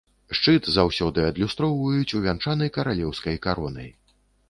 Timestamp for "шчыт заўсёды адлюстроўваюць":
0.37-2.15